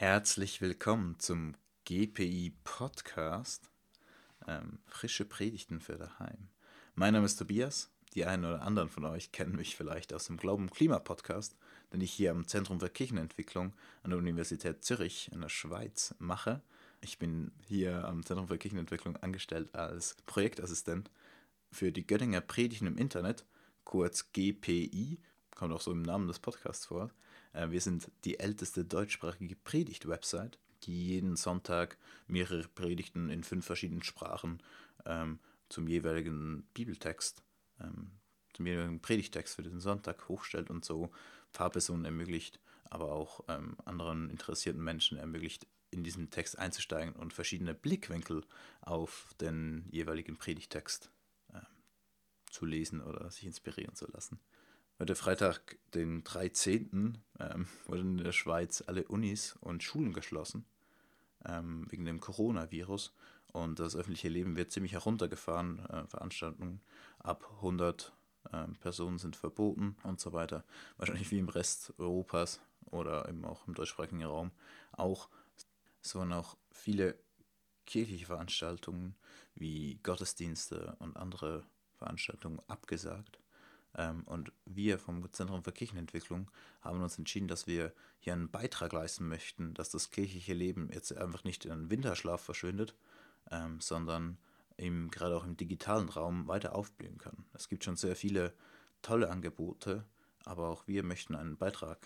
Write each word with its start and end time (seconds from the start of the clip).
Herzlich 0.00 0.62
willkommen 0.62 1.18
zum 1.18 1.54
GPI 1.84 2.54
Podcast. 2.64 3.70
Ähm, 4.48 4.78
frische 4.86 5.26
Predigten 5.26 5.82
für 5.82 5.98
daheim. 5.98 6.48
Mein 6.94 7.12
Name 7.12 7.26
ist 7.26 7.36
Tobias. 7.36 7.90
Die 8.14 8.24
einen 8.24 8.46
oder 8.46 8.62
anderen 8.62 8.88
von 8.88 9.04
euch 9.04 9.30
kennen 9.30 9.56
mich 9.56 9.76
vielleicht 9.76 10.14
aus 10.14 10.24
dem 10.24 10.38
Glauben 10.38 10.70
Klima 10.70 10.98
Podcast, 11.00 11.54
den 11.92 12.00
ich 12.00 12.12
hier 12.12 12.30
am 12.30 12.46
Zentrum 12.46 12.80
für 12.80 12.88
Kirchenentwicklung 12.88 13.74
an 14.02 14.08
der 14.08 14.18
Universität 14.18 14.82
Zürich 14.82 15.30
in 15.32 15.42
der 15.42 15.50
Schweiz 15.50 16.14
mache. 16.18 16.62
Ich 17.02 17.18
bin 17.18 17.52
hier 17.60 18.06
am 18.06 18.24
Zentrum 18.24 18.48
für 18.48 18.56
Kirchenentwicklung 18.56 19.18
angestellt 19.18 19.74
als 19.74 20.16
Projektassistent 20.24 21.10
für 21.70 21.92
die 21.92 22.06
Göttinger 22.06 22.40
Predigten 22.40 22.86
im 22.86 22.96
Internet, 22.96 23.44
kurz 23.84 24.32
GPI, 24.32 25.18
kommt 25.54 25.74
auch 25.74 25.82
so 25.82 25.92
im 25.92 26.00
Namen 26.00 26.26
des 26.26 26.38
Podcasts 26.38 26.86
vor. 26.86 27.10
Äh, 27.52 27.70
wir 27.70 27.80
sind 27.80 28.10
die 28.24 28.38
älteste 28.38 28.84
deutschsprachige 28.84 29.56
Predigt-Website, 29.56 30.58
die 30.84 31.08
jeden 31.08 31.36
Sonntag 31.36 31.98
mehrere 32.26 32.66
Predigten 32.68 33.30
in 33.30 33.44
fünf 33.44 33.66
verschiedenen 33.66 34.02
Sprachen 34.02 34.62
ähm, 35.04 35.38
zum 35.68 35.88
jeweiligen 35.88 36.66
Bibeltext, 36.74 37.42
ähm, 37.80 38.12
zum 38.54 38.66
jeweiligen 38.66 39.00
Predigtext 39.00 39.54
für 39.54 39.62
den 39.62 39.80
Sonntag 39.80 40.28
hochstellt 40.28 40.70
und 40.70 40.84
so 40.84 41.10
Fahrpersonen 41.50 42.04
ermöglicht, 42.04 42.60
aber 42.84 43.12
auch 43.12 43.44
ähm, 43.48 43.76
anderen 43.84 44.30
interessierten 44.30 44.82
Menschen 44.82 45.18
ermöglicht, 45.18 45.66
in 45.92 46.04
diesen 46.04 46.30
Text 46.30 46.58
einzusteigen 46.58 47.14
und 47.14 47.32
verschiedene 47.32 47.74
Blickwinkel 47.74 48.44
auf 48.80 49.34
den 49.40 49.88
jeweiligen 49.90 50.36
Predigtext 50.36 51.10
äh, 51.52 51.60
zu 52.50 52.64
lesen 52.64 53.00
oder 53.00 53.30
sich 53.30 53.44
inspirieren 53.44 53.96
zu 53.96 54.06
lassen. 54.10 54.38
Heute 55.00 55.14
Freitag, 55.14 55.78
den 55.94 56.24
13., 56.24 57.16
ähm, 57.38 57.66
wurden 57.86 58.18
in 58.18 58.24
der 58.24 58.32
Schweiz 58.32 58.84
alle 58.86 59.08
Unis 59.08 59.56
und 59.62 59.82
Schulen 59.82 60.12
geschlossen, 60.12 60.66
ähm, 61.46 61.86
wegen 61.88 62.04
dem 62.04 62.20
Coronavirus. 62.20 63.14
Und 63.50 63.78
das 63.78 63.96
öffentliche 63.96 64.28
Leben 64.28 64.56
wird 64.56 64.72
ziemlich 64.72 64.92
heruntergefahren. 64.92 65.78
Äh, 65.86 66.06
Veranstaltungen 66.06 66.82
ab 67.18 67.50
100 67.56 68.12
äh, 68.52 68.68
Personen 68.80 69.16
sind 69.16 69.36
verboten 69.36 69.96
und 70.02 70.20
so 70.20 70.34
weiter. 70.34 70.64
Wahrscheinlich 70.98 71.30
wie 71.30 71.38
im 71.38 71.48
Rest 71.48 71.94
Europas 71.96 72.60
oder 72.90 73.26
eben 73.26 73.46
auch 73.46 73.66
im 73.66 73.72
deutschsprachigen 73.72 74.22
Raum 74.22 74.50
auch. 74.92 75.30
Es 76.02 76.14
wurden 76.14 76.34
auch 76.34 76.58
viele 76.72 77.18
kirchliche 77.86 78.26
Veranstaltungen 78.26 79.14
wie 79.54 79.98
Gottesdienste 80.02 80.94
und 80.98 81.16
andere 81.16 81.64
Veranstaltungen 81.96 82.60
abgesagt. 82.66 83.38
Ähm, 83.96 84.22
und 84.24 84.52
wir 84.64 84.98
vom 84.98 85.32
Zentrum 85.32 85.64
für 85.64 85.72
Kirchenentwicklung 85.72 86.50
haben 86.80 87.02
uns 87.02 87.18
entschieden, 87.18 87.48
dass 87.48 87.66
wir 87.66 87.92
hier 88.18 88.32
einen 88.32 88.50
Beitrag 88.50 88.92
leisten 88.92 89.28
möchten, 89.28 89.74
dass 89.74 89.90
das 89.90 90.10
kirchliche 90.10 90.54
Leben 90.54 90.90
jetzt 90.92 91.16
einfach 91.16 91.44
nicht 91.44 91.64
in 91.64 91.72
einen 91.72 91.90
Winterschlaf 91.90 92.40
verschwindet, 92.40 92.94
ähm, 93.50 93.80
sondern 93.80 94.38
im, 94.76 95.10
gerade 95.10 95.36
auch 95.36 95.44
im 95.44 95.56
digitalen 95.56 96.08
Raum 96.08 96.48
weiter 96.48 96.74
aufblühen 96.74 97.18
kann. 97.18 97.44
Es 97.52 97.68
gibt 97.68 97.84
schon 97.84 97.96
sehr 97.96 98.16
viele 98.16 98.54
tolle 99.02 99.30
Angebote, 99.30 100.04
aber 100.44 100.68
auch 100.68 100.86
wir 100.86 101.02
möchten 101.02 101.34
einen 101.34 101.56
Beitrag, 101.56 101.98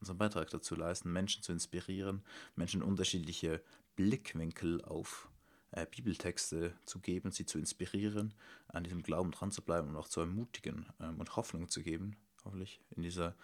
unseren 0.00 0.18
Beitrag 0.18 0.50
dazu 0.50 0.74
leisten, 0.74 1.12
Menschen 1.12 1.42
zu 1.42 1.52
inspirieren, 1.52 2.22
Menschen 2.54 2.82
unterschiedliche 2.82 3.62
Blickwinkel 3.96 4.84
auf 4.84 5.28
äh, 5.72 5.86
Bibeltexte 5.86 6.74
zu 6.84 7.00
geben, 7.00 7.30
sie 7.30 7.46
zu 7.46 7.58
inspirieren, 7.58 8.34
an 8.68 8.84
diesem 8.84 9.02
Glauben 9.02 9.30
dran 9.30 9.50
zu 9.50 9.62
bleiben 9.62 9.88
und 9.88 9.96
auch 9.96 10.08
zu 10.08 10.20
ermutigen 10.20 10.86
ähm, 11.00 11.18
und 11.18 11.36
Hoffnung 11.36 11.68
zu 11.68 11.82
geben, 11.82 12.16
hoffentlich 12.44 12.80
in 12.90 13.02
dieser 13.02 13.34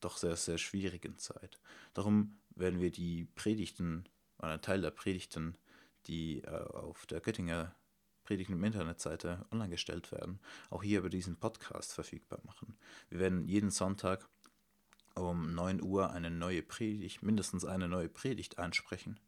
doch 0.00 0.16
sehr, 0.16 0.36
sehr 0.36 0.58
schwierigen 0.58 1.18
Zeit. 1.18 1.60
Darum 1.94 2.38
werden 2.54 2.80
wir 2.80 2.90
die 2.90 3.24
Predigten, 3.34 4.08
einen 4.38 4.62
Teil 4.62 4.80
der 4.80 4.90
Predigten, 4.90 5.56
die 6.06 6.42
äh, 6.42 6.50
auf 6.50 7.06
der 7.06 7.20
Göttinger 7.20 7.74
Predigten 8.24 8.52
im 8.52 8.64
Internetseite 8.64 9.46
online 9.50 9.70
gestellt 9.70 10.12
werden, 10.12 10.38
auch 10.68 10.82
hier 10.82 10.98
über 10.98 11.08
diesen 11.08 11.36
Podcast 11.36 11.94
verfügbar 11.94 12.40
machen. 12.44 12.76
Wir 13.08 13.20
werden 13.20 13.48
jeden 13.48 13.70
Sonntag 13.70 14.28
um 15.14 15.54
9 15.54 15.82
Uhr 15.82 16.10
eine 16.10 16.30
neue 16.30 16.62
Predigt, 16.62 17.22
mindestens 17.22 17.64
eine 17.64 17.88
neue 17.88 18.08
Predigt 18.08 18.58
einsprechen 18.58 19.18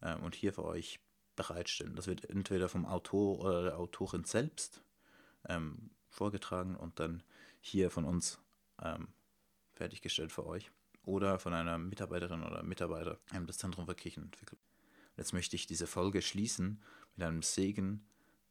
äh, 0.00 0.16
und 0.16 0.34
hier 0.34 0.52
für 0.52 0.64
euch 0.64 0.98
bereitstellen. 1.36 1.96
Das 1.96 2.06
wird 2.06 2.28
entweder 2.28 2.68
vom 2.68 2.86
Autor 2.86 3.40
oder 3.40 3.62
der 3.62 3.78
Autorin 3.78 4.24
selbst 4.24 4.82
ähm, 5.48 5.90
vorgetragen 6.08 6.76
und 6.76 7.00
dann 7.00 7.22
hier 7.60 7.90
von 7.90 8.04
uns 8.04 8.38
ähm, 8.82 9.08
fertiggestellt 9.72 10.32
für 10.32 10.46
euch 10.46 10.70
oder 11.04 11.38
von 11.38 11.54
einer 11.54 11.78
Mitarbeiterin 11.78 12.42
oder 12.42 12.62
Mitarbeiter 12.62 13.18
des 13.32 13.58
Zentrum 13.58 13.86
für 13.86 13.94
Kirchenentwicklung. 13.94 14.60
Jetzt 15.16 15.32
möchte 15.32 15.56
ich 15.56 15.66
diese 15.66 15.86
Folge 15.86 16.22
schließen 16.22 16.82
mit 17.16 17.26
einem 17.26 17.42
Segen, 17.42 18.06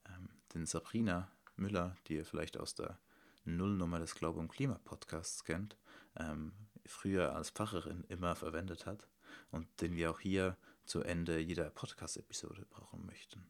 ähm, 0.08 0.30
den 0.54 0.66
Sabrina 0.66 1.32
Müller, 1.56 1.96
die 2.08 2.16
ihr 2.16 2.26
vielleicht 2.26 2.58
aus 2.58 2.76
der 2.76 3.00
Nullnummer 3.46 4.00
des 4.00 4.16
Glaube 4.16 4.40
und 4.40 4.50
Klima 4.50 4.80
Podcasts 4.84 5.44
kennt, 5.44 5.78
ähm, 6.18 6.54
früher 6.86 7.36
als 7.36 7.50
Pfarrerin 7.50 8.04
immer 8.10 8.36
verwendet 8.36 8.86
hat 8.86 9.08
und 9.52 9.68
den 9.82 9.96
wir 9.96 10.12
auch 10.12 10.20
hier 10.20 10.58
zu 10.86 11.02
Ende 11.02 11.40
jeder 11.40 11.70
Podcast-Episode 11.70 12.66
brauchen 12.70 13.06
möchten. 13.06 13.46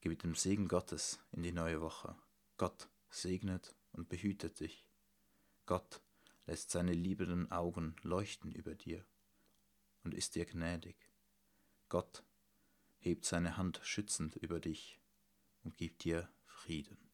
Gib 0.00 0.18
dem 0.20 0.34
Segen 0.34 0.68
Gottes 0.68 1.20
in 1.32 1.42
die 1.42 1.52
neue 1.52 1.80
Woche. 1.80 2.16
Gott 2.56 2.88
segnet 3.10 3.74
und 3.92 4.08
behütet 4.08 4.60
dich. 4.60 4.86
Gott 5.66 6.00
lässt 6.46 6.70
seine 6.70 6.92
liebenden 6.92 7.50
Augen 7.50 7.96
leuchten 8.02 8.52
über 8.52 8.74
dir 8.74 9.04
und 10.04 10.14
ist 10.14 10.34
dir 10.34 10.46
gnädig. 10.46 10.96
Gott 11.88 12.24
hebt 12.98 13.24
seine 13.24 13.56
Hand 13.56 13.80
schützend 13.82 14.36
über 14.36 14.60
dich 14.60 15.00
und 15.64 15.76
gibt 15.76 16.04
dir 16.04 16.28
Frieden. 16.46 17.09